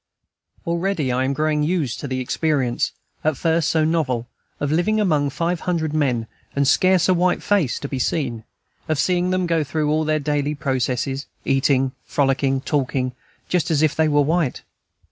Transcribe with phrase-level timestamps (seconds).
[0.65, 2.91] Already I am growing used to the experience,
[3.23, 4.27] at first so novel,
[4.59, 8.43] of living among five hundred men, and scarce a white face to be seen,
[8.89, 13.13] of seeing them go through all their daily processes, eating, frolicking, talking,
[13.47, 14.63] just as if they were white.